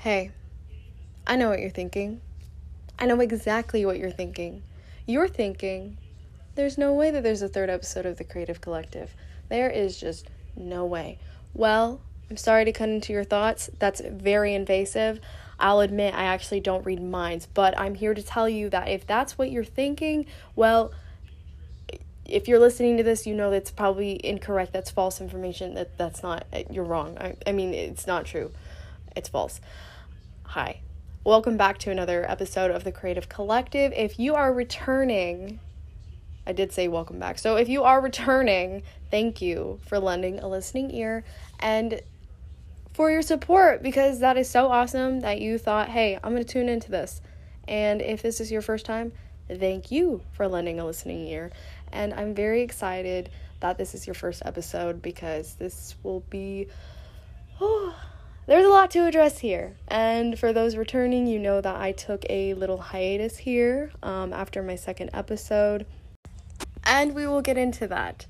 Hey, 0.00 0.30
I 1.26 1.36
know 1.36 1.50
what 1.50 1.60
you're 1.60 1.68
thinking. 1.68 2.22
I 2.98 3.04
know 3.04 3.20
exactly 3.20 3.84
what 3.84 3.98
you're 3.98 4.10
thinking. 4.10 4.62
You're 5.06 5.28
thinking, 5.28 5.98
there's 6.54 6.78
no 6.78 6.94
way 6.94 7.10
that 7.10 7.22
there's 7.22 7.42
a 7.42 7.48
third 7.48 7.68
episode 7.68 8.06
of 8.06 8.16
The 8.16 8.24
Creative 8.24 8.62
Collective. 8.62 9.14
There 9.50 9.68
is 9.68 10.00
just 10.00 10.30
no 10.56 10.86
way. 10.86 11.18
Well, 11.52 12.00
I'm 12.30 12.38
sorry 12.38 12.64
to 12.64 12.72
cut 12.72 12.88
into 12.88 13.12
your 13.12 13.24
thoughts. 13.24 13.68
That's 13.78 14.00
very 14.00 14.54
invasive. 14.54 15.20
I'll 15.58 15.80
admit 15.80 16.14
I 16.14 16.22
actually 16.22 16.60
don't 16.60 16.86
read 16.86 17.02
minds, 17.02 17.44
but 17.44 17.78
I'm 17.78 17.94
here 17.94 18.14
to 18.14 18.22
tell 18.22 18.48
you 18.48 18.70
that 18.70 18.88
if 18.88 19.06
that's 19.06 19.36
what 19.36 19.50
you're 19.50 19.64
thinking, 19.64 20.24
well, 20.56 20.94
if 22.24 22.48
you're 22.48 22.58
listening 22.58 22.96
to 22.96 23.02
this, 23.02 23.26
you 23.26 23.34
know 23.34 23.50
that's 23.50 23.70
probably 23.70 24.18
incorrect. 24.24 24.72
That's 24.72 24.90
false 24.90 25.20
information. 25.20 25.74
That 25.74 25.98
that's 25.98 26.22
not. 26.22 26.46
You're 26.70 26.84
wrong. 26.84 27.18
I, 27.18 27.36
I 27.46 27.52
mean, 27.52 27.74
it's 27.74 28.06
not 28.06 28.24
true. 28.24 28.50
It's 29.16 29.28
false. 29.28 29.60
Hi. 30.44 30.82
Welcome 31.24 31.56
back 31.56 31.78
to 31.78 31.90
another 31.90 32.28
episode 32.30 32.70
of 32.70 32.84
the 32.84 32.92
Creative 32.92 33.28
Collective. 33.28 33.92
If 33.94 34.18
you 34.18 34.34
are 34.34 34.52
returning, 34.52 35.58
I 36.46 36.52
did 36.52 36.72
say 36.72 36.88
welcome 36.88 37.18
back. 37.18 37.38
So 37.38 37.56
if 37.56 37.68
you 37.68 37.82
are 37.82 38.00
returning, 38.00 38.82
thank 39.10 39.42
you 39.42 39.80
for 39.86 39.98
lending 39.98 40.38
a 40.38 40.48
listening 40.48 40.94
ear 40.94 41.24
and 41.58 42.00
for 42.94 43.10
your 43.10 43.22
support 43.22 43.82
because 43.82 44.20
that 44.20 44.36
is 44.36 44.48
so 44.48 44.68
awesome 44.68 45.20
that 45.20 45.40
you 45.40 45.58
thought, 45.58 45.88
hey, 45.88 46.18
I'm 46.22 46.32
going 46.32 46.44
to 46.44 46.52
tune 46.52 46.68
into 46.68 46.90
this. 46.90 47.20
And 47.66 48.00
if 48.00 48.22
this 48.22 48.40
is 48.40 48.50
your 48.50 48.62
first 48.62 48.86
time, 48.86 49.12
thank 49.48 49.90
you 49.90 50.22
for 50.32 50.46
lending 50.46 50.78
a 50.78 50.86
listening 50.86 51.26
ear. 51.26 51.50
And 51.92 52.14
I'm 52.14 52.34
very 52.34 52.62
excited 52.62 53.28
that 53.58 53.76
this 53.76 53.94
is 53.94 54.06
your 54.06 54.14
first 54.14 54.42
episode 54.44 55.02
because 55.02 55.54
this 55.54 55.96
will 56.02 56.20
be. 56.30 56.68
There's 58.46 58.66
a 58.66 58.70
lot 58.70 58.90
to 58.92 59.06
address 59.06 59.38
here. 59.38 59.76
And 59.88 60.38
for 60.38 60.52
those 60.52 60.76
returning, 60.76 61.26
you 61.26 61.38
know 61.38 61.60
that 61.60 61.76
I 61.76 61.92
took 61.92 62.24
a 62.28 62.54
little 62.54 62.78
hiatus 62.78 63.38
here 63.38 63.92
um, 64.02 64.32
after 64.32 64.62
my 64.62 64.76
second 64.76 65.10
episode. 65.12 65.86
And 66.84 67.14
we 67.14 67.26
will 67.26 67.42
get 67.42 67.56
into 67.56 67.86
that. 67.88 68.26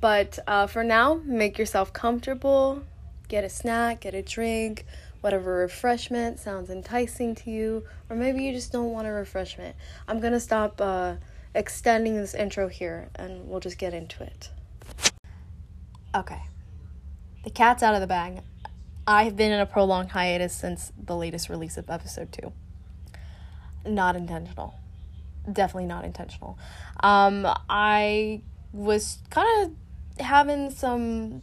But 0.00 0.38
uh, 0.46 0.66
for 0.66 0.84
now, 0.84 1.20
make 1.24 1.58
yourself 1.58 1.92
comfortable, 1.92 2.82
get 3.28 3.44
a 3.44 3.48
snack, 3.48 4.00
get 4.00 4.14
a 4.14 4.22
drink, 4.22 4.84
whatever 5.20 5.56
refreshment 5.56 6.38
sounds 6.38 6.70
enticing 6.70 7.34
to 7.34 7.50
you, 7.50 7.84
or 8.08 8.16
maybe 8.16 8.44
you 8.44 8.52
just 8.52 8.72
don't 8.72 8.92
want 8.92 9.06
a 9.06 9.10
refreshment. 9.10 9.74
I'm 10.06 10.20
gonna 10.20 10.40
stop 10.40 10.80
uh, 10.80 11.14
extending 11.54 12.16
this 12.16 12.34
intro 12.34 12.68
here 12.68 13.08
and 13.16 13.48
we'll 13.48 13.60
just 13.60 13.78
get 13.78 13.94
into 13.94 14.22
it. 14.22 14.50
Okay, 16.14 16.40
the 17.44 17.50
cat's 17.50 17.82
out 17.82 17.94
of 17.94 18.00
the 18.00 18.06
bag. 18.06 18.40
I 19.06 19.24
have 19.24 19.36
been 19.36 19.52
in 19.52 19.60
a 19.60 19.66
prolonged 19.66 20.10
hiatus 20.10 20.52
since 20.52 20.92
the 21.02 21.16
latest 21.16 21.48
release 21.48 21.76
of 21.76 21.88
episode 21.88 22.32
two. 22.32 22.52
Not 23.84 24.16
intentional. 24.16 24.74
Definitely 25.50 25.86
not 25.86 26.04
intentional. 26.04 26.58
Um, 27.00 27.46
I 27.70 28.42
was 28.72 29.18
kind 29.30 29.70
of 29.70 30.24
having 30.24 30.70
some 30.70 31.42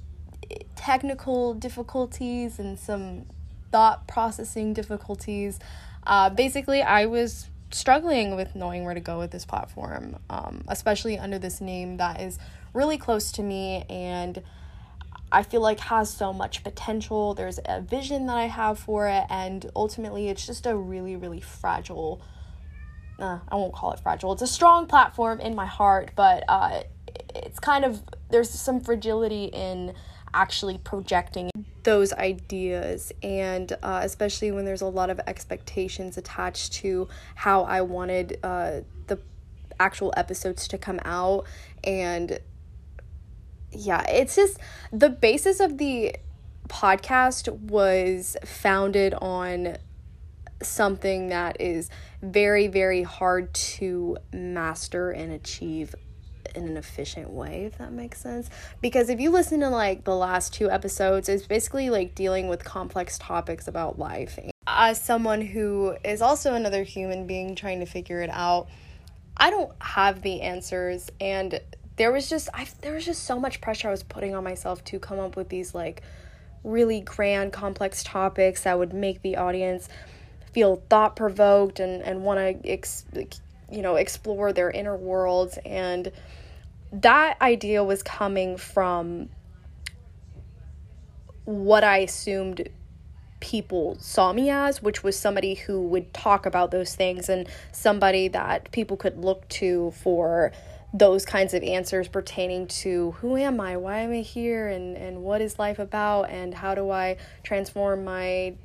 technical 0.75 1.53
difficulties 1.53 2.59
and 2.59 2.77
some 2.77 3.25
thought 3.71 4.07
processing 4.07 4.73
difficulties. 4.73 5.59
Uh, 6.05 6.29
basically, 6.29 6.81
I 6.81 7.05
was 7.05 7.49
struggling 7.71 8.35
with 8.35 8.55
knowing 8.55 8.83
where 8.83 8.93
to 8.93 8.99
go 8.99 9.19
with 9.19 9.31
this 9.31 9.45
platform, 9.45 10.17
um, 10.29 10.63
especially 10.67 11.17
under 11.17 11.39
this 11.39 11.61
name 11.61 11.97
that 11.97 12.19
is 12.19 12.37
really 12.73 12.97
close 12.97 13.31
to 13.31 13.41
me 13.41 13.85
and 13.89 14.43
I 15.33 15.41
feel 15.41 15.61
like 15.61 15.79
has 15.79 16.13
so 16.13 16.31
much 16.31 16.63
potential. 16.63 17.33
There's 17.33 17.59
a 17.65 17.81
vision 17.81 18.27
that 18.27 18.37
I 18.37 18.45
have 18.45 18.77
for 18.77 19.07
it, 19.07 19.25
and 19.29 19.69
ultimately, 19.75 20.29
it's 20.29 20.45
just 20.45 20.67
a 20.67 20.77
really, 20.77 21.15
really 21.15 21.41
fragile. 21.41 22.21
Uh, 23.19 23.39
I 23.49 23.55
won't 23.55 23.73
call 23.73 23.91
it 23.93 23.99
fragile. 23.99 24.31
It's 24.33 24.43
a 24.43 24.47
strong 24.47 24.85
platform 24.85 25.39
in 25.39 25.55
my 25.55 25.65
heart, 25.65 26.11
but 26.15 26.43
uh, 26.47 26.83
it's 27.35 27.59
kind 27.59 27.83
of 27.83 28.01
there's 28.29 28.49
some 28.49 28.79
fragility 28.79 29.45
in 29.45 29.93
actually 30.35 30.77
projecting 30.77 31.49
those 31.81 32.13
ideas, 32.13 33.11
and 33.23 33.73
uh, 33.81 34.01
especially 34.03 34.51
when 34.51 34.65
there's 34.65 34.81
a 34.81 34.87
lot 34.87 35.09
of 35.09 35.19
expectations 35.25 36.17
attached 36.17 36.73
to 36.73 37.07
how 37.35 37.63
I 37.63 37.81
wanted 37.81 38.39
uh, 38.43 38.81
the 39.07 39.19
actual 39.79 40.13
episodes 40.15 40.67
to 40.67 40.77
come 40.77 40.99
out, 41.03 41.45
and 41.83 42.39
yeah, 43.75 44.03
it's 44.09 44.35
just 44.35 44.59
the 44.91 45.09
basis 45.09 45.59
of 45.59 45.77
the 45.77 46.15
podcast 46.67 47.51
was 47.51 48.37
founded 48.45 49.13
on 49.15 49.77
something 50.61 51.29
that 51.29 51.59
is 51.59 51.89
very, 52.21 52.67
very 52.67 53.03
hard 53.03 53.53
to 53.53 54.17
master 54.31 55.11
and 55.11 55.31
achieve 55.31 55.93
in 56.55 56.67
an 56.67 56.77
efficient 56.77 57.29
way, 57.29 57.65
if 57.65 57.77
that 57.79 57.91
makes 57.91 58.19
sense. 58.19 58.49
Because 58.81 59.09
if 59.09 59.19
you 59.19 59.29
listen 59.29 59.59
to 59.61 59.69
like 59.69 60.03
the 60.03 60.15
last 60.15 60.53
two 60.53 60.69
episodes, 60.69 61.27
it's 61.29 61.45
basically 61.45 61.89
like 61.89 62.15
dealing 62.15 62.47
with 62.47 62.63
complex 62.63 63.17
topics 63.17 63.67
about 63.67 63.99
life. 63.99 64.39
As 64.67 65.01
someone 65.01 65.41
who 65.41 65.95
is 66.05 66.21
also 66.21 66.53
another 66.53 66.83
human 66.83 67.27
being 67.27 67.55
trying 67.55 67.79
to 67.79 67.85
figure 67.85 68.21
it 68.21 68.29
out, 68.31 68.67
I 69.35 69.49
don't 69.49 69.71
have 69.79 70.21
the 70.21 70.41
answers 70.41 71.09
and 71.19 71.59
there 71.95 72.11
was 72.11 72.29
just 72.29 72.49
I 72.53 72.67
there 72.81 72.93
was 72.93 73.05
just 73.05 73.23
so 73.23 73.39
much 73.39 73.61
pressure 73.61 73.87
I 73.87 73.91
was 73.91 74.03
putting 74.03 74.33
on 74.35 74.43
myself 74.43 74.83
to 74.85 74.99
come 74.99 75.19
up 75.19 75.35
with 75.35 75.49
these 75.49 75.75
like 75.75 76.01
really 76.63 77.01
grand 77.01 77.53
complex 77.53 78.03
topics 78.03 78.63
that 78.63 78.77
would 78.79 78.93
make 78.93 79.21
the 79.21 79.37
audience 79.37 79.89
feel 80.53 80.81
thought 80.89 81.15
provoked 81.15 81.79
and 81.79 82.01
and 82.01 82.23
want 82.23 82.39
to 82.39 82.69
ex- 82.69 83.05
you 83.71 83.81
know 83.81 83.95
explore 83.95 84.53
their 84.53 84.71
inner 84.71 84.95
worlds. 84.95 85.57
And 85.65 86.11
that 86.91 87.41
idea 87.41 87.83
was 87.83 88.03
coming 88.03 88.57
from 88.57 89.29
what 91.45 91.83
I 91.83 91.99
assumed 91.99 92.69
people 93.39 93.97
saw 93.99 94.31
me 94.31 94.49
as, 94.49 94.81
which 94.81 95.03
was 95.03 95.19
somebody 95.19 95.55
who 95.55 95.81
would 95.81 96.13
talk 96.13 96.45
about 96.45 96.71
those 96.71 96.95
things 96.95 97.27
and 97.27 97.47
somebody 97.73 98.29
that 98.29 98.71
people 98.71 98.95
could 98.95 99.17
look 99.17 99.47
to 99.49 99.91
for 99.91 100.53
those 100.93 101.25
kinds 101.25 101.55
of 101.55 101.63
answers 101.63 102.07
pertaining 102.07 102.67
to 102.67 103.11
who 103.13 103.35
am 103.35 103.59
I, 103.59 103.77
why 103.77 103.99
am 103.99 104.11
I 104.11 104.21
here, 104.21 104.67
and, 104.67 104.95
and 104.95 105.23
what 105.23 105.41
is 105.41 105.57
life 105.57 105.79
about, 105.79 106.29
and 106.29 106.53
how 106.53 106.75
do 106.75 106.91
I 106.91 107.17
transform 107.41 108.05
my 108.05 108.55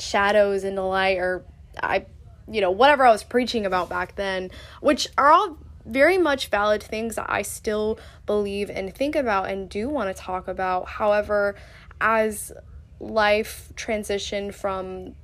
shadows 0.00 0.64
into 0.64 0.82
light, 0.82 1.18
or 1.18 1.44
I, 1.80 2.06
you 2.50 2.60
know, 2.60 2.72
whatever 2.72 3.06
I 3.06 3.12
was 3.12 3.22
preaching 3.22 3.64
about 3.64 3.88
back 3.88 4.16
then, 4.16 4.50
which 4.80 5.08
are 5.16 5.30
all 5.30 5.58
very 5.84 6.18
much 6.18 6.48
valid 6.48 6.82
things 6.82 7.14
that 7.14 7.26
I 7.28 7.42
still 7.42 8.00
believe 8.26 8.68
and 8.68 8.92
think 8.92 9.14
about 9.14 9.48
and 9.48 9.68
do 9.68 9.88
want 9.88 10.14
to 10.14 10.20
talk 10.20 10.48
about. 10.48 10.88
However, 10.88 11.54
as 12.00 12.52
life 12.98 13.72
transitioned 13.76 14.54
from 14.54 15.14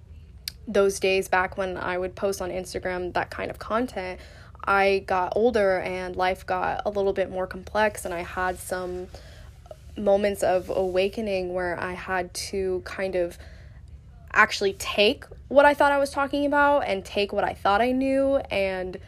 those 0.69 1.01
days 1.01 1.27
back 1.27 1.59
when 1.59 1.77
I 1.77 1.99
would 1.99 2.15
post 2.15 2.41
on 2.41 2.51
Instagram 2.51 3.13
that 3.15 3.31
kind 3.31 3.51
of 3.51 3.59
content, 3.59 4.21
I 4.65 5.05
got 5.07 5.33
older 5.37 5.81
and 5.81 6.15
life 6.17 6.47
got 6.47 6.83
a 6.87 6.91
little 6.91 7.13
bit 7.13 7.31
more 7.31 7.47
complex, 7.47 8.05
and 8.05 8.15
I 8.15 8.23
had 8.23 8.59
some 8.59 9.09
moments 9.97 10.43
of 10.43 10.71
awakening 10.71 11.53
where 11.53 11.79
I 11.79 11.93
had 11.93 12.33
to 12.35 12.83
kind 12.85 13.15
of 13.15 13.39
actually 14.33 14.73
take 14.75 15.25
what 15.49 15.67
I 15.67 15.75
thought 15.75 15.93
I 15.93 15.99
was 15.99 16.11
talking 16.11 16.47
about 16.47 16.81
and 16.81 17.05
take 17.05 17.33
what 17.33 17.45
I 17.45 17.53
thought 17.53 17.83
I 17.83 17.93
knew 17.93 18.37
and 18.51 18.99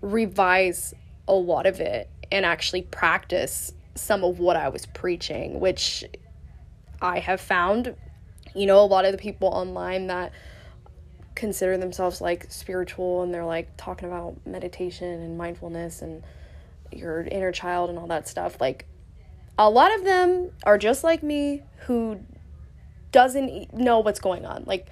revise 0.00 0.94
a 1.26 1.34
lot 1.34 1.66
of 1.66 1.80
it 1.80 2.08
and 2.30 2.46
actually 2.46 2.82
practice 2.82 3.72
some 3.94 4.24
of 4.24 4.38
what 4.38 4.56
I 4.56 4.68
was 4.68 4.86
preaching, 4.86 5.58
which 5.60 6.04
I 7.00 7.18
have 7.18 7.40
found, 7.40 7.94
you 8.54 8.66
know, 8.66 8.80
a 8.80 8.86
lot 8.86 9.04
of 9.04 9.12
the 9.12 9.18
people 9.18 9.48
online 9.48 10.06
that 10.06 10.32
consider 11.34 11.76
themselves 11.78 12.20
like 12.20 12.46
spiritual 12.50 13.22
and 13.22 13.32
they're 13.32 13.44
like 13.44 13.76
talking 13.76 14.08
about 14.08 14.36
meditation 14.46 15.20
and 15.22 15.38
mindfulness 15.38 16.02
and 16.02 16.22
your 16.92 17.22
inner 17.22 17.52
child 17.52 17.88
and 17.88 17.98
all 17.98 18.06
that 18.06 18.28
stuff 18.28 18.60
like 18.60 18.86
a 19.58 19.68
lot 19.68 19.94
of 19.94 20.04
them 20.04 20.50
are 20.64 20.78
just 20.78 21.04
like 21.04 21.22
me 21.22 21.62
who 21.86 22.20
doesn't 23.10 23.72
know 23.72 24.00
what's 24.00 24.20
going 24.20 24.44
on. 24.44 24.64
Like 24.66 24.86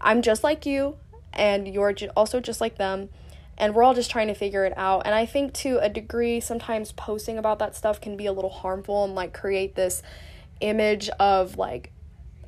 i'm 0.00 0.20
just 0.20 0.42
like 0.42 0.66
you 0.66 0.96
and 1.32 1.68
you're 1.68 1.94
also 2.16 2.40
just 2.40 2.60
like 2.60 2.76
them 2.76 3.08
and 3.56 3.74
we're 3.74 3.84
all 3.84 3.94
just 3.94 4.10
trying 4.10 4.26
to 4.26 4.34
figure 4.34 4.64
it 4.64 4.76
out. 4.76 5.02
And 5.04 5.14
i 5.14 5.26
think 5.26 5.52
to 5.54 5.78
a 5.78 5.88
degree 5.88 6.40
sometimes 6.40 6.92
posting 6.92 7.38
about 7.38 7.58
that 7.60 7.76
stuff 7.76 8.00
can 8.00 8.16
be 8.16 8.26
a 8.26 8.32
little 8.32 8.50
harmful 8.50 9.04
and 9.04 9.14
like 9.14 9.32
create 9.32 9.74
this 9.74 10.02
image 10.60 11.08
of 11.20 11.56
like 11.56 11.92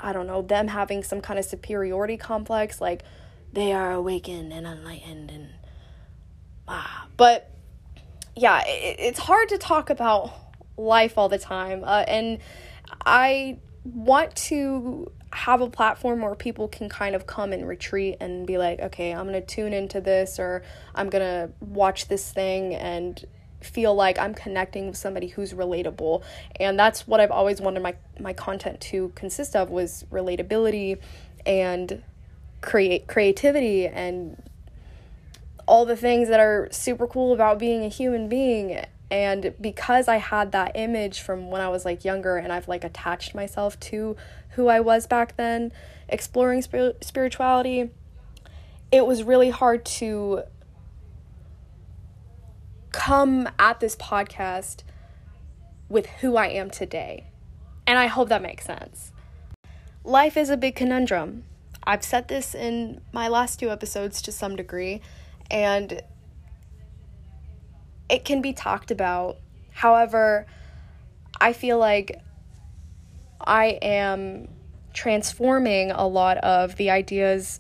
I 0.05 0.13
don't 0.13 0.27
know, 0.27 0.43
them 0.43 0.69
having 0.69 1.03
some 1.03 1.21
kind 1.21 1.39
of 1.39 1.47
superiority 1.47 2.19
complex, 2.19 2.81
like 2.81 3.03
they 3.53 3.73
are 3.73 3.91
awakened 3.93 4.53
and 4.53 4.67
enlightened 4.67 5.31
and 5.31 5.49
ah. 6.69 7.07
But 7.17 7.51
yeah, 8.37 8.63
it, 8.67 8.97
it's 8.99 9.19
hard 9.19 9.49
to 9.49 9.59
talk 9.59 9.89
about 9.89 10.31
life 10.77 11.17
all 11.17 11.29
the 11.29 11.39
time. 11.39 11.83
Uh, 11.85 12.05
and 12.07 12.39
I 13.07 13.59
want 13.85 14.35
to 14.37 15.11
have 15.33 15.61
a 15.61 15.71
platform 15.71 16.21
where 16.21 16.35
people 16.35 16.69
can 16.69 16.89
kind 16.89 17.15
of 17.15 17.27
come 17.27 17.53
and 17.53 17.67
retreat 17.67 18.17
and 18.21 18.47
be 18.47 18.59
like, 18.59 18.81
okay, 18.81 19.13
I'm 19.13 19.27
going 19.27 19.41
to 19.41 19.47
tune 19.47 19.73
into 19.73 20.01
this 20.01 20.39
or 20.39 20.63
I'm 20.95 21.09
going 21.09 21.25
to 21.25 21.53
watch 21.65 22.09
this 22.09 22.31
thing 22.31 22.75
and 22.75 23.25
feel 23.65 23.95
like 23.95 24.19
I'm 24.19 24.35
connecting 24.35 24.89
with 24.89 24.97
somebody 24.97 25.29
who's 25.29 25.53
relatable. 25.53 26.23
And 26.61 26.79
that's 26.79 27.07
what 27.07 27.21
I've 27.21 27.31
always 27.31 27.61
wanted 27.61 27.83
my 27.83 27.95
my 28.21 28.33
content 28.33 28.81
to 28.83 29.11
consist 29.15 29.57
of 29.57 29.71
was 29.71 30.05
relatability 30.11 30.99
and 31.47 32.03
create 32.61 33.07
creativity 33.07 33.87
and 33.87 34.43
all 35.67 35.85
the 35.85 35.97
things 35.97 36.29
that 36.29 36.41
are 36.41 36.69
super 36.71 37.07
cool 37.07 37.33
about 37.33 37.59
being 37.59 37.85
a 37.85 37.89
human 37.89 38.29
being 38.29 38.85
and 39.11 39.55
because 39.61 40.09
I 40.09 40.17
had 40.17 40.53
that 40.53 40.73
image 40.75 41.21
from 41.21 41.51
when 41.51 41.61
I 41.61 41.69
was 41.69 41.85
like 41.85 42.05
younger 42.05 42.37
and 42.37 42.53
I've 42.53 42.69
like 42.69 42.85
attached 42.85 43.35
myself 43.35 43.79
to 43.81 44.17
who 44.51 44.69
I 44.69 44.81
was 44.81 45.07
back 45.07 45.37
then 45.37 45.73
exploring 46.09 46.63
spir- 46.63 46.95
spirituality 47.01 47.91
it 48.91 49.07
was 49.07 49.23
really 49.23 49.51
hard 49.51 49.85
to 49.85 50.43
come 52.95 53.49
at 53.59 53.81
this 53.81 53.97
podcast 53.97 54.85
with 55.89 56.07
who 56.07 56.37
I 56.37 56.47
am 56.47 56.71
today. 56.71 57.27
And 57.89 57.99
I 57.99 58.07
hope 58.07 58.29
that 58.29 58.41
makes 58.41 58.65
sense. 58.65 59.11
Life 60.05 60.37
is 60.37 60.49
a 60.49 60.57
big 60.57 60.77
conundrum. 60.77 61.43
I've 61.83 62.05
said 62.05 62.29
this 62.29 62.55
in 62.55 63.01
my 63.13 63.27
last 63.27 63.59
two 63.59 63.69
episodes 63.69 64.23
to 64.23 64.33
some 64.33 64.55
degree, 64.55 65.03
and 65.51 66.03
it 68.09 68.25
can 68.25 68.41
be 68.41 68.53
talked 68.53 68.93
about. 68.93 69.39
However, 69.73 70.47
I 71.41 71.53
feel 71.53 71.79
like 71.79 72.23
I 73.41 73.79
am 73.83 74.49
transforming 74.93 75.91
a 75.91 76.07
lot 76.07 76.39
of 76.39 76.77
the 76.77 76.91
ideas 76.91 77.59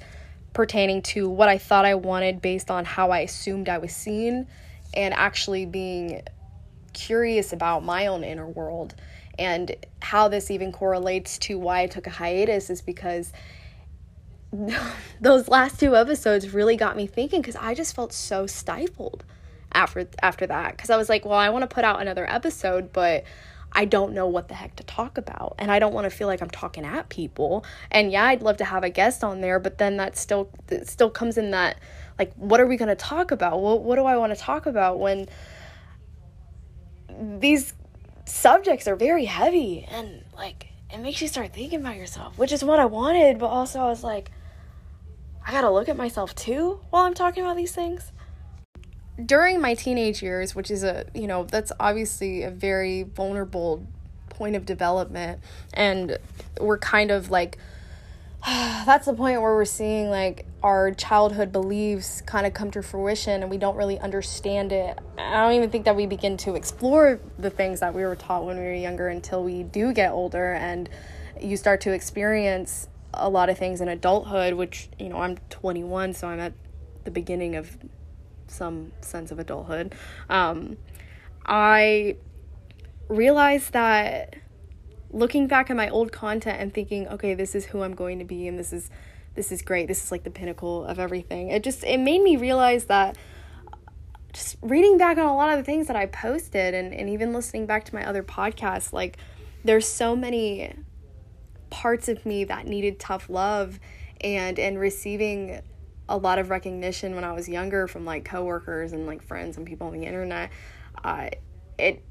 pertaining 0.52 1.02
to 1.02 1.28
what 1.28 1.48
I 1.48 1.58
thought 1.58 1.84
I 1.84 1.96
wanted 1.96 2.40
based 2.40 2.70
on 2.70 2.84
how 2.84 3.10
I 3.10 3.20
assumed 3.20 3.68
I 3.68 3.78
was 3.78 3.92
seen 3.92 4.46
and 4.94 5.14
actually 5.14 5.66
being 5.66 6.22
curious 6.92 7.52
about 7.52 7.84
my 7.84 8.06
own 8.06 8.24
inner 8.24 8.46
world 8.46 8.94
and 9.38 9.74
how 10.00 10.28
this 10.28 10.50
even 10.50 10.72
correlates 10.72 11.38
to 11.38 11.58
why 11.58 11.80
I 11.80 11.86
took 11.86 12.06
a 12.06 12.10
hiatus 12.10 12.70
is 12.70 12.80
because 12.80 13.32
those 15.20 15.48
last 15.48 15.80
two 15.80 15.96
episodes 15.96 16.54
really 16.54 16.76
got 16.76 16.96
me 16.96 17.06
thinking 17.06 17.42
cuz 17.42 17.56
I 17.56 17.74
just 17.74 17.94
felt 17.94 18.12
so 18.12 18.46
stifled 18.46 19.24
after 19.72 20.06
after 20.22 20.46
that 20.46 20.78
cuz 20.78 20.90
I 20.90 20.96
was 20.96 21.08
like, 21.08 21.24
well, 21.24 21.38
I 21.38 21.48
want 21.50 21.62
to 21.68 21.74
put 21.74 21.84
out 21.84 22.00
another 22.00 22.30
episode, 22.30 22.92
but 22.92 23.24
I 23.74 23.84
don't 23.86 24.12
know 24.12 24.28
what 24.28 24.48
the 24.48 24.54
heck 24.54 24.76
to 24.76 24.84
talk 24.84 25.18
about. 25.18 25.56
And 25.58 25.70
I 25.70 25.80
don't 25.80 25.92
want 25.92 26.04
to 26.04 26.10
feel 26.10 26.28
like 26.28 26.40
I'm 26.40 26.50
talking 26.50 26.84
at 26.84 27.08
people. 27.08 27.64
And 27.90 28.12
yeah, 28.12 28.26
I'd 28.26 28.42
love 28.42 28.56
to 28.58 28.64
have 28.64 28.84
a 28.84 28.90
guest 28.90 29.24
on 29.24 29.40
there, 29.40 29.58
but 29.58 29.78
then 29.78 29.96
that 29.96 30.16
still 30.16 30.48
still 30.84 31.10
comes 31.10 31.36
in 31.36 31.50
that 31.50 31.78
like 32.18 32.32
what 32.34 32.60
are 32.60 32.66
we 32.66 32.76
going 32.76 32.88
to 32.88 32.94
talk 32.94 33.30
about? 33.30 33.60
What 33.60 33.82
what 33.82 33.96
do 33.96 34.04
I 34.04 34.16
want 34.16 34.34
to 34.34 34.40
talk 34.40 34.66
about 34.66 34.98
when 34.98 35.26
these 37.08 37.74
subjects 38.26 38.88
are 38.88 38.96
very 38.96 39.24
heavy 39.24 39.86
and 39.90 40.24
like 40.36 40.68
it 40.92 40.98
makes 40.98 41.20
you 41.20 41.28
start 41.28 41.52
thinking 41.52 41.80
about 41.80 41.96
yourself, 41.96 42.38
which 42.38 42.52
is 42.52 42.64
what 42.64 42.78
I 42.78 42.86
wanted, 42.86 43.38
but 43.38 43.46
also 43.46 43.80
I 43.80 43.86
was 43.86 44.04
like 44.04 44.30
I 45.46 45.52
got 45.52 45.62
to 45.62 45.70
look 45.70 45.88
at 45.88 45.96
myself 45.96 46.34
too 46.34 46.80
while 46.90 47.04
I'm 47.04 47.14
talking 47.14 47.44
about 47.44 47.56
these 47.56 47.72
things 47.72 48.12
during 49.24 49.60
my 49.60 49.74
teenage 49.74 50.22
years, 50.22 50.54
which 50.54 50.70
is 50.70 50.82
a, 50.82 51.06
you 51.14 51.26
know, 51.26 51.44
that's 51.44 51.72
obviously 51.78 52.42
a 52.42 52.50
very 52.50 53.02
vulnerable 53.02 53.86
point 54.28 54.56
of 54.56 54.66
development. 54.66 55.40
And 55.72 56.18
we're 56.60 56.78
kind 56.78 57.10
of 57.10 57.30
like, 57.30 57.58
that's 58.46 59.06
the 59.06 59.14
point 59.14 59.40
where 59.40 59.54
we're 59.54 59.64
seeing 59.64 60.10
like 60.10 60.46
our 60.64 60.92
childhood 60.92 61.52
beliefs 61.52 62.22
kind 62.22 62.46
of 62.46 62.54
come 62.54 62.70
to 62.70 62.82
fruition 62.82 63.42
and 63.42 63.50
we 63.50 63.58
don't 63.58 63.76
really 63.76 63.98
understand 63.98 64.72
it. 64.72 64.98
I 65.18 65.42
don't 65.42 65.52
even 65.52 65.68
think 65.68 65.84
that 65.84 65.94
we 65.94 66.06
begin 66.06 66.38
to 66.38 66.54
explore 66.54 67.20
the 67.38 67.50
things 67.50 67.80
that 67.80 67.94
we 67.94 68.02
were 68.02 68.16
taught 68.16 68.46
when 68.46 68.56
we 68.56 68.62
were 68.62 68.72
younger 68.72 69.08
until 69.08 69.44
we 69.44 69.62
do 69.62 69.92
get 69.92 70.10
older 70.10 70.54
and 70.54 70.88
you 71.38 71.58
start 71.58 71.82
to 71.82 71.92
experience 71.92 72.88
a 73.12 73.28
lot 73.28 73.50
of 73.50 73.58
things 73.58 73.82
in 73.82 73.88
adulthood, 73.88 74.54
which, 74.54 74.88
you 74.98 75.10
know, 75.10 75.18
I'm 75.18 75.36
21, 75.50 76.14
so 76.14 76.28
I'm 76.28 76.40
at 76.40 76.54
the 77.04 77.10
beginning 77.10 77.56
of 77.56 77.76
some 78.46 78.92
sense 79.02 79.30
of 79.30 79.38
adulthood, 79.38 79.94
um, 80.30 80.78
I 81.44 82.16
realized 83.08 83.74
that 83.74 84.36
looking 85.10 85.46
back 85.46 85.68
at 85.68 85.76
my 85.76 85.90
old 85.90 86.10
content 86.10 86.58
and 86.58 86.72
thinking, 86.72 87.06
okay, 87.08 87.34
this 87.34 87.54
is 87.54 87.66
who 87.66 87.82
I'm 87.82 87.94
going 87.94 88.18
to 88.18 88.24
be, 88.24 88.48
and 88.48 88.58
this 88.58 88.72
is 88.72 88.90
this 89.34 89.50
is 89.52 89.62
great. 89.62 89.88
This 89.88 90.02
is 90.04 90.12
like 90.12 90.24
the 90.24 90.30
pinnacle 90.30 90.84
of 90.84 90.98
everything. 90.98 91.48
It 91.50 91.64
just 91.64 91.84
it 91.84 91.98
made 91.98 92.22
me 92.22 92.36
realize 92.36 92.84
that 92.86 93.16
just 94.32 94.56
reading 94.62 94.98
back 94.98 95.16
on 95.18 95.26
a 95.26 95.34
lot 95.34 95.52
of 95.52 95.58
the 95.58 95.64
things 95.64 95.86
that 95.86 95.96
I 95.96 96.06
posted 96.06 96.74
and, 96.74 96.92
and 96.92 97.08
even 97.08 97.32
listening 97.32 97.66
back 97.66 97.84
to 97.84 97.94
my 97.94 98.04
other 98.06 98.22
podcasts, 98.22 98.92
like 98.92 99.16
there's 99.64 99.86
so 99.86 100.16
many 100.16 100.74
parts 101.70 102.08
of 102.08 102.24
me 102.26 102.44
that 102.44 102.66
needed 102.66 102.98
tough 102.98 103.28
love 103.28 103.80
and 104.20 104.58
and 104.58 104.78
receiving 104.78 105.60
a 106.08 106.16
lot 106.16 106.38
of 106.38 106.50
recognition 106.50 107.14
when 107.14 107.24
I 107.24 107.32
was 107.32 107.48
younger 107.48 107.88
from 107.88 108.04
like 108.04 108.24
coworkers 108.24 108.92
and 108.92 109.06
like 109.06 109.22
friends 109.22 109.56
and 109.56 109.66
people 109.66 109.86
on 109.86 109.94
the 109.94 110.04
internet. 110.04 110.50
Uh, 111.02 111.30
it, 111.78 112.04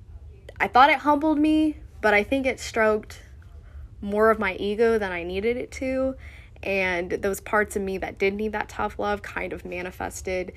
I 0.60 0.68
thought 0.68 0.90
it 0.90 1.00
humbled 1.00 1.38
me, 1.38 1.78
but 2.02 2.14
I 2.14 2.24
think 2.24 2.46
it 2.46 2.60
stroked 2.60 3.22
more 4.02 4.32
of 4.32 4.40
my 4.40 4.56
ego 4.56 4.98
than 4.98 5.12
I 5.12 5.24
needed 5.24 5.58
it 5.58 5.72
to. 5.74 6.16
And 6.64 7.12
those 7.12 7.42
parts 7.42 7.76
of 7.76 7.82
me 7.82 7.98
that 8.00 8.18
did 8.18 8.34
need 8.34 8.54
that 8.54 8.70
tough 8.70 8.98
love 8.98 9.22
kind 9.22 9.54
of 9.54 9.66
manifested 9.66 10.54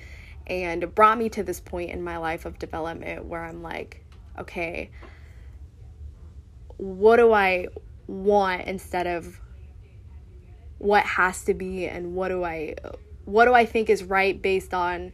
and 0.47 0.95
brought 0.95 1.17
me 1.17 1.29
to 1.29 1.43
this 1.43 1.59
point 1.59 1.91
in 1.91 2.01
my 2.01 2.17
life 2.17 2.45
of 2.45 2.57
development 2.57 3.25
where 3.25 3.43
I'm 3.43 3.61
like, 3.61 4.05
okay, 4.39 4.89
what 6.77 7.17
do 7.17 7.33
I 7.33 7.67
want 8.07 8.63
instead 8.63 9.07
of 9.07 9.41
what 10.77 11.03
has 11.03 11.43
to 11.43 11.53
be 11.53 11.87
and 11.87 12.13
what 12.15 12.29
do 12.29 12.43
I 12.43 12.75
what 13.25 13.45
do 13.45 13.53
I 13.53 13.65
think 13.65 13.89
is 13.89 14.03
right 14.03 14.41
based 14.41 14.73
on 14.73 15.11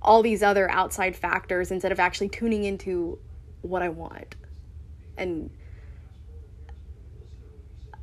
all 0.00 0.22
these 0.22 0.42
other 0.42 0.70
outside 0.70 1.16
factors 1.16 1.70
instead 1.72 1.90
of 1.90 1.98
actually 1.98 2.28
tuning 2.28 2.64
into 2.64 3.18
what 3.62 3.82
I 3.82 3.88
want 3.88 4.36
and 5.16 5.50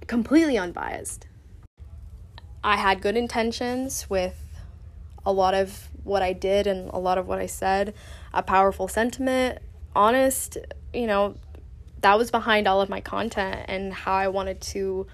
completely 0.07 0.57
unbiased. 0.57 1.28
I 2.63 2.77
had 2.77 3.01
good 3.01 3.18
intentions 3.18 4.09
with 4.09 4.35
a 5.26 5.31
lot 5.31 5.54
of 5.54 5.90
what 6.04 6.21
I 6.21 6.33
did 6.33 6.68
and 6.68 6.90
a 6.90 6.97
lot 6.97 7.18
of 7.18 7.28
what 7.28 7.40
I 7.40 7.45
said, 7.45 7.94
a 8.33 8.42
powerful 8.42 8.87
sentiment, 8.87 9.59
honest, 9.95 10.57
you 10.94 11.07
know, 11.07 11.35
that 12.02 12.18
was 12.18 12.31
behind 12.31 12.68
all 12.68 12.81
of 12.81 12.90
my 12.90 13.02
content 13.02 13.66
and 13.68 13.94
how 13.94 14.14
I 14.14 14.28
wanted 14.28 14.61
to 14.61 15.07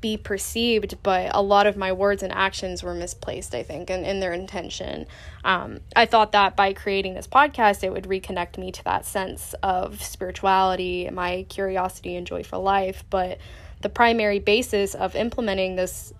be 0.00 0.16
perceived, 0.16 0.96
but 1.02 1.30
a 1.34 1.42
lot 1.42 1.66
of 1.66 1.76
my 1.76 1.92
words 1.92 2.22
and 2.22 2.32
actions 2.32 2.82
were 2.82 2.94
misplaced, 2.94 3.54
I 3.54 3.62
think, 3.62 3.90
in, 3.90 4.04
in 4.04 4.20
their 4.20 4.32
intention. 4.32 5.06
Um, 5.44 5.80
I 5.96 6.06
thought 6.06 6.32
that 6.32 6.54
by 6.54 6.72
creating 6.72 7.14
this 7.14 7.26
podcast, 7.26 7.82
it 7.82 7.92
would 7.92 8.04
reconnect 8.04 8.58
me 8.58 8.70
to 8.72 8.84
that 8.84 9.04
sense 9.04 9.54
of 9.62 10.02
spirituality, 10.02 11.08
my 11.10 11.46
curiosity, 11.48 12.14
and 12.14 12.26
joy 12.26 12.44
for 12.44 12.58
life. 12.58 13.02
But 13.10 13.38
the 13.80 13.88
primary 13.88 14.38
basis 14.38 14.94
of 14.94 15.14
implementing 15.14 15.76
this 15.76 16.12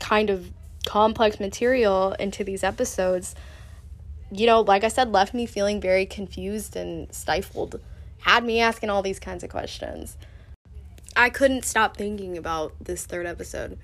kind 0.00 0.30
of 0.30 0.50
complex 0.86 1.38
material 1.38 2.12
into 2.12 2.44
these 2.44 2.64
episodes, 2.64 3.34
you 4.30 4.46
know, 4.46 4.60
like 4.60 4.84
I 4.84 4.88
said, 4.88 5.12
left 5.12 5.34
me 5.34 5.46
feeling 5.46 5.80
very 5.80 6.06
confused 6.06 6.76
and 6.76 7.12
stifled, 7.12 7.80
had 8.20 8.44
me 8.44 8.60
asking 8.60 8.90
all 8.90 9.02
these 9.02 9.20
kinds 9.20 9.44
of 9.44 9.50
questions. 9.50 10.16
I 11.14 11.28
couldn't 11.28 11.64
stop 11.64 11.96
thinking 11.96 12.38
about 12.38 12.72
this 12.80 13.04
third 13.04 13.26
episode. 13.26 13.78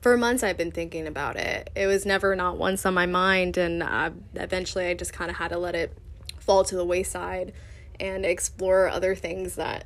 For 0.00 0.16
months, 0.16 0.42
I've 0.42 0.56
been 0.56 0.72
thinking 0.72 1.06
about 1.06 1.36
it. 1.36 1.70
It 1.76 1.86
was 1.86 2.04
never 2.04 2.34
not 2.34 2.58
once 2.58 2.84
on 2.84 2.94
my 2.94 3.06
mind, 3.06 3.56
and 3.56 3.84
uh, 3.84 4.10
eventually, 4.34 4.86
I 4.86 4.94
just 4.94 5.12
kind 5.12 5.30
of 5.30 5.36
had 5.36 5.48
to 5.48 5.58
let 5.58 5.76
it 5.76 5.96
fall 6.40 6.64
to 6.64 6.74
the 6.74 6.84
wayside 6.84 7.52
and 8.00 8.26
explore 8.26 8.88
other 8.88 9.14
things 9.14 9.54
that 9.54 9.84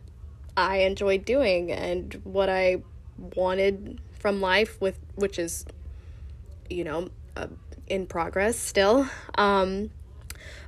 I 0.57 0.79
enjoyed 0.79 1.25
doing 1.25 1.71
and 1.71 2.21
what 2.25 2.49
I 2.49 2.83
wanted 3.35 4.01
from 4.19 4.41
life, 4.41 4.81
with 4.81 4.99
which 5.15 5.39
is, 5.39 5.65
you 6.71 6.85
know, 6.85 7.09
uh, 7.37 7.49
in 7.87 8.07
progress 8.07 8.59
still. 8.59 9.09
Um, 9.37 9.91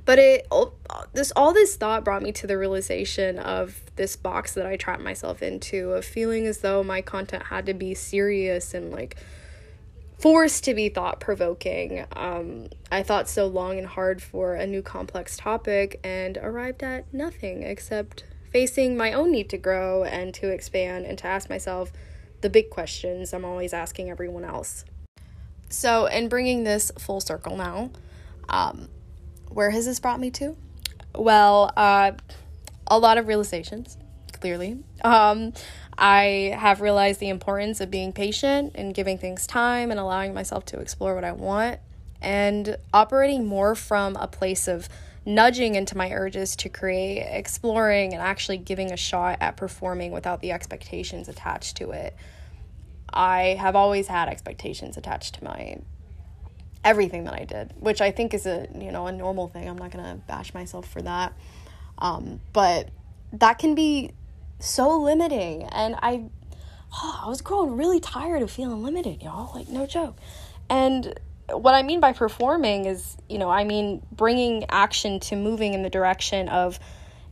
but 0.05 0.19
it 0.19 0.47
all 0.49 0.73
this 1.13 1.31
all 1.35 1.53
this 1.53 1.75
thought 1.75 2.03
brought 2.03 2.21
me 2.21 2.31
to 2.31 2.47
the 2.47 2.57
realization 2.57 3.37
of 3.37 3.81
this 3.95 4.15
box 4.15 4.53
that 4.53 4.65
I 4.65 4.75
trapped 4.75 5.03
myself 5.03 5.43
into 5.43 5.91
of 5.91 6.05
feeling 6.05 6.45
as 6.47 6.59
though 6.59 6.83
my 6.83 7.01
content 7.01 7.43
had 7.43 7.65
to 7.67 7.73
be 7.73 7.93
serious 7.93 8.73
and 8.73 8.91
like 8.91 9.17
forced 10.17 10.63
to 10.65 10.73
be 10.73 10.89
thought 10.89 11.19
provoking. 11.19 12.05
Um, 12.13 12.69
I 12.91 13.03
thought 13.03 13.29
so 13.29 13.47
long 13.47 13.77
and 13.77 13.87
hard 13.87 14.21
for 14.21 14.55
a 14.55 14.67
new 14.67 14.81
complex 14.81 15.37
topic 15.37 15.99
and 16.03 16.37
arrived 16.37 16.83
at 16.83 17.11
nothing 17.13 17.63
except 17.63 18.23
facing 18.51 18.97
my 18.97 19.13
own 19.13 19.31
need 19.31 19.49
to 19.49 19.57
grow 19.57 20.03
and 20.03 20.33
to 20.35 20.49
expand 20.49 21.05
and 21.05 21.17
to 21.19 21.27
ask 21.27 21.49
myself, 21.49 21.91
the 22.41 22.49
big 22.49 22.69
questions 22.69 23.33
I'm 23.33 23.45
always 23.45 23.73
asking 23.73 24.09
everyone 24.09 24.45
else. 24.45 24.85
So, 25.69 26.05
in 26.05 26.29
bringing 26.29 26.63
this 26.63 26.91
full 26.97 27.21
circle 27.21 27.55
now, 27.55 27.91
um, 28.47 28.89
where 29.49 29.69
has 29.71 29.85
this 29.85 29.99
brought 29.99 30.19
me 30.19 30.31
to? 30.31 30.55
Well, 31.15 31.71
uh, 31.75 32.13
a 32.87 32.97
lot 32.97 33.17
of 33.17 33.27
realizations, 33.27 33.97
clearly. 34.31 34.79
Um, 35.03 35.53
I 35.97 36.55
have 36.57 36.81
realized 36.81 37.19
the 37.19 37.29
importance 37.29 37.81
of 37.81 37.91
being 37.91 38.13
patient 38.13 38.71
and 38.75 38.93
giving 38.93 39.17
things 39.17 39.45
time 39.45 39.91
and 39.91 39.99
allowing 39.99 40.33
myself 40.33 40.65
to 40.67 40.79
explore 40.79 41.13
what 41.13 41.23
I 41.23 41.33
want 41.33 41.79
and 42.21 42.77
operating 42.93 43.45
more 43.45 43.75
from 43.75 44.15
a 44.15 44.27
place 44.27 44.67
of 44.67 44.89
nudging 45.29 45.75
into 45.75 45.95
my 45.95 46.11
urges 46.11 46.55
to 46.55 46.69
create, 46.69 47.19
exploring, 47.19 48.13
and 48.13 48.21
actually 48.21 48.57
giving 48.57 48.91
a 48.91 48.97
shot 48.97 49.37
at 49.39 49.55
performing 49.55 50.11
without 50.11 50.41
the 50.41 50.51
expectations 50.51 51.29
attached 51.29 51.77
to 51.77 51.91
it. 51.91 52.15
I 53.13 53.55
have 53.59 53.75
always 53.75 54.07
had 54.07 54.27
expectations 54.27 54.97
attached 54.97 55.35
to 55.35 55.43
my 55.43 55.77
everything 56.83 57.25
that 57.25 57.35
I 57.35 57.45
did, 57.45 57.73
which 57.79 58.01
I 58.01 58.09
think 58.09 58.33
is 58.33 58.47
a 58.47 58.67
you 58.73 58.91
know 58.91 59.05
a 59.05 59.11
normal 59.11 59.47
thing. 59.47 59.69
I'm 59.69 59.77
not 59.77 59.91
gonna 59.91 60.19
bash 60.27 60.53
myself 60.53 60.89
for 60.89 61.01
that, 61.03 61.33
um, 61.99 62.39
but 62.51 62.89
that 63.33 63.59
can 63.59 63.75
be 63.75 64.11
so 64.59 64.97
limiting, 64.97 65.63
and 65.63 65.95
I 66.01 66.25
oh, 66.93 67.21
I 67.25 67.29
was 67.29 67.41
growing 67.41 67.77
really 67.77 67.99
tired 67.99 68.41
of 68.41 68.49
feeling 68.49 68.83
limited, 68.83 69.21
y'all. 69.21 69.53
Like 69.53 69.69
no 69.69 69.85
joke, 69.85 70.17
and 70.69 71.19
what 71.53 71.73
I 71.75 71.83
mean 71.83 71.99
by 71.99 72.13
performing 72.13 72.85
is, 72.85 73.17
you 73.27 73.37
know, 73.37 73.49
I 73.49 73.63
mean 73.63 74.01
bringing 74.11 74.65
action 74.69 75.19
to 75.21 75.35
moving 75.35 75.73
in 75.73 75.83
the 75.83 75.89
direction 75.89 76.49
of 76.49 76.79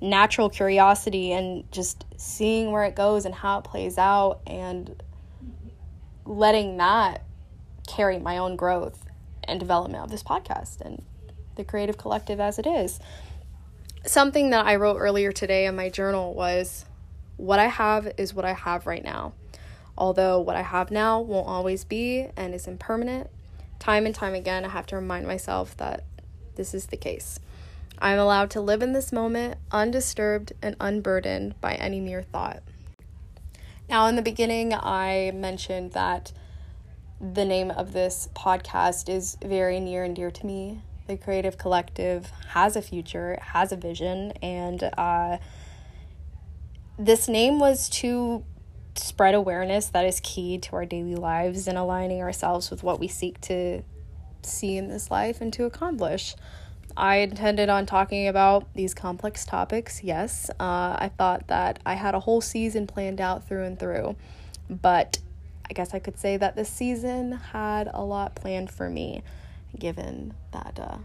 natural 0.01 0.50
curiosity 0.50 1.31
and 1.31 1.69
just 1.71 2.05
seeing 2.17 2.71
where 2.71 2.83
it 2.83 2.95
goes 2.95 3.25
and 3.25 3.33
how 3.33 3.59
it 3.59 3.63
plays 3.63 3.97
out 3.97 4.41
and 4.45 5.01
letting 6.25 6.77
that 6.77 7.24
carry 7.88 8.19
my 8.19 8.38
own 8.38 8.55
growth 8.55 9.05
and 9.45 9.59
development 9.59 10.03
of 10.03 10.12
this 10.12 10.24
podcast 10.24 10.81
and 10.81 11.01
the 11.55 11.63
creative 11.63 11.97
collective 11.97 12.39
as 12.39 12.59
it 12.59 12.67
is. 12.67 13.00
Something 14.05 14.51
that 14.51 14.65
I 14.65 14.75
wrote 14.75 14.97
earlier 14.97 15.31
today 15.31 15.65
in 15.65 15.75
my 15.75 15.89
journal 15.89 16.33
was 16.33 16.86
what 17.38 17.59
I 17.59 17.67
have 17.67 18.12
is 18.17 18.33
what 18.33 18.45
I 18.45 18.53
have 18.53 18.86
right 18.86 19.03
now. 19.03 19.33
Although 19.97 20.39
what 20.39 20.55
I 20.55 20.62
have 20.62 20.91
now 20.91 21.19
won't 21.21 21.47
always 21.47 21.83
be 21.83 22.27
and 22.38 22.53
is 22.53 22.67
impermanent, 22.67 23.29
time 23.79 24.05
and 24.05 24.13
time 24.13 24.34
again, 24.34 24.65
I 24.65 24.69
have 24.69 24.86
to 24.88 24.96
remind 24.96 25.27
myself 25.27 25.75
that 25.77 26.03
this 26.55 26.74
is 26.74 26.88
the 26.88 26.98
case. 26.98 27.39
I'm 28.00 28.19
allowed 28.19 28.51
to 28.51 28.62
live 28.62 28.81
in 28.81 28.93
this 28.93 29.12
moment 29.12 29.57
undisturbed 29.72 30.53
and 30.62 30.75
unburdened 30.79 31.60
by 31.62 31.74
any 31.75 32.00
mere 32.00 32.22
thought. 32.22 32.62
Now, 33.89 34.07
in 34.07 34.15
the 34.15 34.22
beginning, 34.22 34.74
I 34.74 35.31
mentioned 35.34 35.93
that 35.93 36.31
the 37.19 37.46
name 37.46 37.72
of 37.72 37.93
this 37.93 38.29
podcast 38.36 39.10
is 39.10 39.38
very 39.43 39.79
near 39.79 40.03
and 40.03 40.15
dear 40.15 40.29
to 40.29 40.46
me. 40.46 40.81
The 41.07 41.17
Creative 41.17 41.57
Collective 41.57 42.31
has 42.50 42.75
a 42.75 42.81
future, 42.81 43.39
has 43.41 43.72
a 43.72 43.77
vision, 43.77 44.34
and 44.43 44.84
uh, 44.98 45.38
this 47.00 47.27
name 47.27 47.60
was 47.60 47.89
to 47.89 48.43
spread 49.00 49.36
awareness 49.36 49.88
that 49.88 50.06
is 50.06 50.20
key 50.22 50.58
to 50.60 50.75
our 50.75 50.86
daily 50.86 51.16
lives 51.16 51.68
and 51.68 51.77
aligning 51.77 52.22
ourselves 52.22 52.70
with 52.70 52.84
what 52.84 53.00
we 53.00 53.08
seek 53.08 53.39
to 53.42 53.84
see 54.44 54.77
in 54.77 54.88
this 54.88 55.12
life 55.12 55.42
and 55.42 55.51
to 55.54 55.66
accomplish. 55.66 56.36
I 56.96 57.18
intended 57.18 57.70
on 57.70 57.86
talking 57.86 58.27
about 58.27 58.74
these 58.74 58.94
complex 58.94 59.46
topics, 59.46 60.04
yes. 60.04 60.50
Uh, 60.60 60.98
I 61.00 61.12
thought 61.16 61.48
that 61.48 61.80
I 61.86 61.94
had 61.94 62.16
a 62.16 62.20
whole 62.20 62.42
season 62.42 62.88
planned 62.88 63.22
out 63.22 63.48
through 63.48 63.66
and 63.66 63.80
through, 63.80 64.16
but 64.70 65.20
I 65.70 65.74
guess 65.74 65.94
I 65.94 66.00
could 66.00 66.18
say 66.18 66.38
that 66.38 66.56
this 66.56 66.70
season 66.70 67.34
had 67.34 67.89
a 67.94 68.04
lot 68.04 68.36
planned 68.36 68.72
for 68.72 68.89
me, 68.89 69.22
given 69.77 70.34
that, 70.54 70.80
uh, 70.82 70.98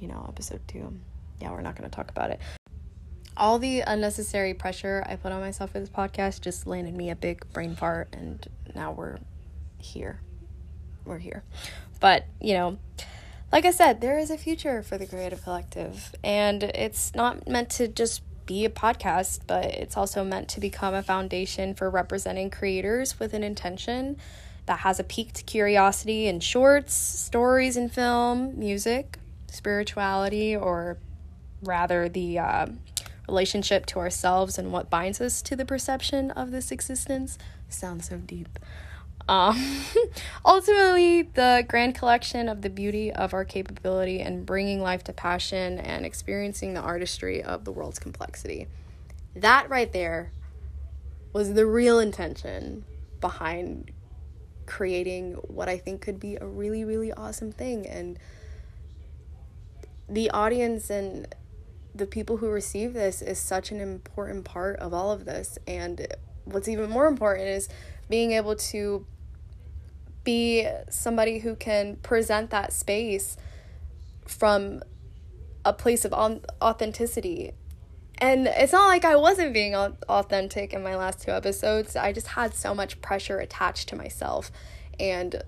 you 0.00 0.08
know, 0.08 0.24
episode 0.28 0.60
two. 0.66 0.92
Yeah, 1.40 1.52
we're 1.52 1.60
not 1.60 1.76
going 1.76 1.88
to 1.88 1.94
talk 1.94 2.10
about 2.10 2.30
it. 2.30 2.40
All 3.38 3.60
the 3.60 3.80
unnecessary 3.80 4.52
pressure 4.52 5.04
I 5.06 5.14
put 5.14 5.30
on 5.30 5.40
myself 5.40 5.70
for 5.70 5.78
this 5.78 5.88
podcast 5.88 6.40
just 6.40 6.66
landed 6.66 6.94
me 6.94 7.08
a 7.10 7.16
big 7.16 7.50
brain 7.52 7.76
fart, 7.76 8.08
and 8.12 8.44
now 8.74 8.90
we're 8.90 9.18
here. 9.78 10.20
We're 11.04 11.18
here. 11.18 11.44
But, 12.00 12.26
you 12.40 12.54
know, 12.54 12.78
like 13.52 13.64
I 13.64 13.70
said, 13.70 14.00
there 14.00 14.18
is 14.18 14.30
a 14.30 14.36
future 14.36 14.82
for 14.82 14.98
the 14.98 15.06
Creative 15.06 15.40
Collective, 15.42 16.14
and 16.24 16.64
it's 16.64 17.14
not 17.14 17.48
meant 17.48 17.70
to 17.70 17.86
just 17.86 18.22
be 18.44 18.64
a 18.64 18.70
podcast, 18.70 19.40
but 19.46 19.66
it's 19.66 19.96
also 19.96 20.24
meant 20.24 20.48
to 20.48 20.60
become 20.60 20.94
a 20.94 21.02
foundation 21.02 21.74
for 21.74 21.88
representing 21.88 22.50
creators 22.50 23.20
with 23.20 23.34
an 23.34 23.44
intention 23.44 24.16
that 24.66 24.80
has 24.80 24.98
a 24.98 25.04
piqued 25.04 25.46
curiosity 25.46 26.26
in 26.26 26.40
shorts, 26.40 26.92
stories 26.92 27.76
in 27.76 27.88
film, 27.88 28.58
music, 28.58 29.18
spirituality, 29.46 30.56
or 30.56 30.98
rather 31.62 32.08
the 32.08 32.38
uh, 32.38 32.66
relationship 33.28 33.86
to 33.86 33.98
ourselves 33.98 34.58
and 34.58 34.72
what 34.72 34.90
binds 34.90 35.20
us 35.20 35.42
to 35.42 35.54
the 35.54 35.64
perception 35.64 36.30
of 36.32 36.50
this 36.50 36.70
existence. 36.70 37.38
Sounds 37.68 38.08
so 38.08 38.16
deep. 38.16 38.58
Um, 39.28 39.84
ultimately, 40.44 41.22
the 41.22 41.64
grand 41.68 41.94
collection 41.94 42.48
of 42.48 42.62
the 42.62 42.70
beauty 42.70 43.12
of 43.12 43.34
our 43.34 43.44
capability 43.44 44.20
and 44.20 44.46
bringing 44.46 44.80
life 44.80 45.04
to 45.04 45.12
passion 45.12 45.78
and 45.78 46.06
experiencing 46.06 46.74
the 46.74 46.80
artistry 46.80 47.42
of 47.42 47.64
the 47.64 47.72
world's 47.72 47.98
complexity. 47.98 48.66
That 49.36 49.68
right 49.68 49.92
there 49.92 50.32
was 51.32 51.52
the 51.52 51.66
real 51.66 51.98
intention 51.98 52.84
behind 53.20 53.90
creating 54.64 55.34
what 55.34 55.68
I 55.68 55.78
think 55.78 56.00
could 56.00 56.18
be 56.18 56.36
a 56.36 56.46
really, 56.46 56.84
really 56.84 57.12
awesome 57.12 57.52
thing. 57.52 57.86
And 57.86 58.18
the 60.08 60.30
audience 60.30 60.90
and 60.90 61.26
the 61.98 62.06
people 62.06 62.38
who 62.38 62.48
receive 62.48 62.94
this 62.94 63.20
is 63.20 63.38
such 63.38 63.70
an 63.70 63.80
important 63.80 64.44
part 64.44 64.76
of 64.76 64.94
all 64.94 65.10
of 65.12 65.24
this. 65.24 65.58
And 65.66 66.06
what's 66.44 66.68
even 66.68 66.88
more 66.88 67.06
important 67.06 67.48
is 67.48 67.68
being 68.08 68.32
able 68.32 68.56
to 68.56 69.04
be 70.24 70.66
somebody 70.88 71.40
who 71.40 71.54
can 71.54 71.96
present 71.96 72.50
that 72.50 72.72
space 72.72 73.36
from 74.26 74.82
a 75.64 75.72
place 75.72 76.04
of 76.04 76.12
authenticity. 76.62 77.52
And 78.18 78.46
it's 78.46 78.72
not 78.72 78.86
like 78.88 79.04
I 79.04 79.16
wasn't 79.16 79.52
being 79.52 79.74
authentic 79.74 80.72
in 80.72 80.82
my 80.82 80.96
last 80.96 81.22
two 81.22 81.30
episodes. 81.30 81.96
I 81.96 82.12
just 82.12 82.28
had 82.28 82.54
so 82.54 82.74
much 82.74 83.00
pressure 83.00 83.38
attached 83.38 83.88
to 83.90 83.96
myself 83.96 84.50
and 84.98 85.42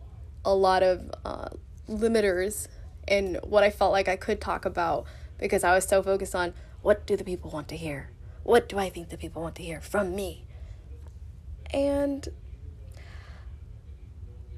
a 0.44 0.54
lot 0.54 0.82
of 0.82 1.10
uh, 1.24 1.48
limiters 1.88 2.68
in 3.08 3.38
what 3.42 3.64
I 3.64 3.70
felt 3.70 3.92
like 3.92 4.08
I 4.08 4.16
could 4.16 4.40
talk 4.40 4.64
about 4.64 5.06
because 5.40 5.64
I 5.64 5.74
was 5.74 5.84
so 5.84 6.02
focused 6.02 6.34
on 6.34 6.54
what 6.82 7.06
do 7.06 7.16
the 7.16 7.24
people 7.24 7.50
want 7.50 7.68
to 7.68 7.76
hear? 7.76 8.10
What 8.42 8.68
do 8.68 8.78
I 8.78 8.88
think 8.90 9.08
the 9.08 9.16
people 9.16 9.42
want 9.42 9.56
to 9.56 9.62
hear 9.62 9.80
from 9.80 10.14
me? 10.14 10.44
And 11.72 12.28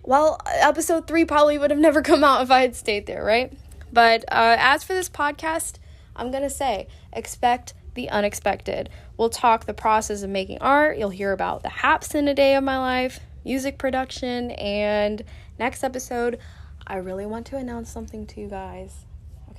well, 0.02 0.40
episode 0.46 1.06
three 1.06 1.24
probably 1.24 1.58
would 1.58 1.70
have 1.70 1.80
never 1.80 2.02
come 2.10 2.24
out 2.24 2.42
if 2.42 2.50
I 2.50 2.60
had 2.62 2.76
stayed 2.76 3.06
there, 3.06 3.24
right? 3.24 3.52
But 3.92 4.24
uh, 4.24 4.56
as 4.58 4.82
for 4.84 4.94
this 4.94 5.08
podcast, 5.08 5.76
I'm 6.16 6.30
going 6.30 6.42
to 6.42 6.50
say 6.50 6.88
expect 7.12 7.74
the 7.94 8.08
unexpected. 8.08 8.88
We'll 9.16 9.30
talk 9.30 9.66
the 9.66 9.74
process 9.74 10.22
of 10.22 10.30
making 10.30 10.58
art. 10.60 10.98
You'll 10.98 11.10
hear 11.10 11.32
about 11.32 11.62
the 11.62 11.68
haps 11.68 12.14
in 12.14 12.26
a 12.26 12.34
day 12.34 12.54
of 12.56 12.64
my 12.64 12.78
life, 12.78 13.20
music 13.44 13.78
production, 13.78 14.50
and 14.52 15.22
next 15.58 15.84
episode, 15.84 16.38
I 16.86 16.96
really 16.96 17.26
want 17.26 17.46
to 17.46 17.56
announce 17.56 17.90
something 17.90 18.26
to 18.28 18.40
you 18.40 18.48
guys. 18.48 19.04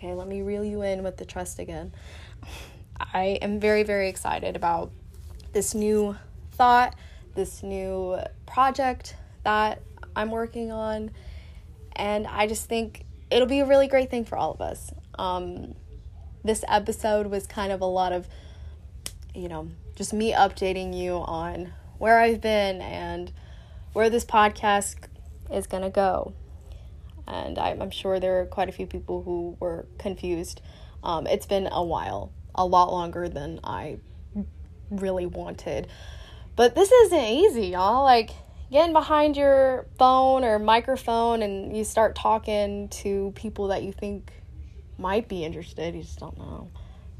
Okay, 0.03 0.15
let 0.15 0.27
me 0.27 0.41
reel 0.41 0.65
you 0.65 0.81
in 0.81 1.01
with 1.01 1.15
the 1.15 1.23
trust 1.23 1.59
again. 1.59 1.93
I 2.99 3.39
am 3.41 3.61
very, 3.61 3.83
very 3.83 4.09
excited 4.09 4.57
about 4.57 4.91
this 5.53 5.73
new 5.73 6.17
thought, 6.51 6.93
this 7.35 7.63
new 7.63 8.19
project 8.45 9.15
that 9.45 9.81
I'm 10.13 10.29
working 10.29 10.73
on. 10.73 11.11
And 11.95 12.27
I 12.27 12.47
just 12.47 12.67
think 12.67 13.05
it'll 13.31 13.47
be 13.47 13.61
a 13.61 13.65
really 13.65 13.87
great 13.87 14.09
thing 14.11 14.25
for 14.25 14.37
all 14.37 14.51
of 14.51 14.59
us. 14.59 14.91
Um, 15.17 15.73
this 16.43 16.65
episode 16.67 17.27
was 17.27 17.47
kind 17.47 17.71
of 17.71 17.79
a 17.79 17.85
lot 17.85 18.11
of, 18.11 18.27
you 19.33 19.47
know, 19.47 19.69
just 19.95 20.11
me 20.11 20.33
updating 20.33 20.93
you 20.93 21.13
on 21.13 21.71
where 21.97 22.19
I've 22.19 22.41
been 22.41 22.81
and 22.81 23.31
where 23.93 24.09
this 24.09 24.25
podcast 24.25 24.97
is 25.49 25.65
going 25.65 25.83
to 25.83 25.89
go. 25.89 26.33
And 27.27 27.57
I'm 27.57 27.91
sure 27.91 28.19
there 28.19 28.41
are 28.41 28.45
quite 28.45 28.69
a 28.69 28.71
few 28.71 28.85
people 28.85 29.23
who 29.23 29.57
were 29.59 29.85
confused. 29.97 30.61
Um, 31.03 31.27
it's 31.27 31.45
been 31.45 31.67
a 31.71 31.83
while, 31.83 32.31
a 32.55 32.65
lot 32.65 32.91
longer 32.91 33.29
than 33.29 33.59
I 33.63 33.97
really 34.89 35.25
wanted. 35.25 35.87
But 36.55 36.75
this 36.75 36.91
isn't 36.91 37.25
easy, 37.25 37.67
y'all. 37.67 38.03
Like, 38.03 38.31
getting 38.73 38.91
behind 38.91 39.37
your 39.37 39.85
phone 39.99 40.43
or 40.43 40.57
microphone 40.57 41.43
and 41.43 41.77
you 41.77 41.83
start 41.83 42.15
talking 42.15 42.89
to 42.89 43.31
people 43.35 43.67
that 43.67 43.83
you 43.83 43.93
think 43.93 44.31
might 44.97 45.27
be 45.27 45.43
interested, 45.45 45.93
you 45.95 46.01
just 46.01 46.19
don't 46.19 46.37
know. 46.37 46.71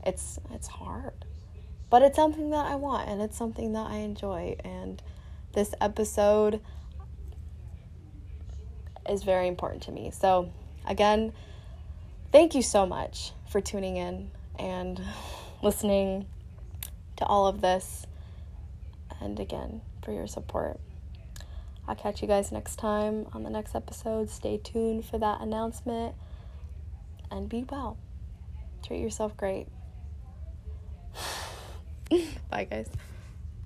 It's 0.06 0.40
it's 0.52 0.68
hard. 0.68 1.26
But 1.90 2.02
it's 2.02 2.16
something 2.16 2.50
that 2.50 2.66
I 2.66 2.76
want 2.76 3.08
and 3.08 3.22
it's 3.22 3.38
something 3.38 3.74
that 3.74 3.88
I 3.88 3.98
enjoy 3.98 4.56
and 4.64 5.02
This 5.54 5.76
episode 5.80 6.60
is 9.10 9.24
very 9.24 9.48
important 9.48 9.84
to 9.84 9.92
me. 9.92 10.12
So, 10.12 10.52
again, 10.86 11.34
thank 12.32 12.56
you 12.56 12.62
so 12.62 12.86
much 12.86 13.32
for 13.50 13.62
tuning 13.62 13.98
in 13.98 14.32
and 14.58 15.02
listening 15.62 16.26
to 17.18 17.26
all 17.26 17.48
of 17.48 17.62
this. 17.62 18.06
And 19.22 19.40
again, 19.40 19.82
for 20.04 20.12
your 20.12 20.28
support. 20.28 20.80
I'll 21.88 21.96
catch 21.96 22.22
you 22.22 22.28
guys 22.28 22.52
next 22.52 22.78
time 22.78 23.28
on 23.34 23.44
the 23.44 23.50
next 23.50 23.76
episode. 23.76 24.30
Stay 24.30 24.58
tuned 24.58 25.06
for 25.06 25.18
that 25.18 25.42
announcement 25.42 26.16
and 27.30 27.50
be 27.50 27.66
well. 27.70 27.98
Treat 28.86 29.02
yourself 29.02 29.36
great. 29.36 29.68
Bye, 32.50 32.66
guys. 32.66 32.90